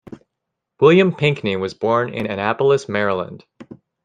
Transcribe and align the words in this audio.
William 0.79 1.13
Pinkney 1.13 1.57
was 1.57 1.75
born 1.75 2.11
in 2.15 2.25
Annapolis, 2.25 2.89
Maryland. 2.89 3.45